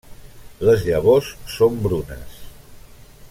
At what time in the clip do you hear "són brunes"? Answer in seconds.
1.57-2.41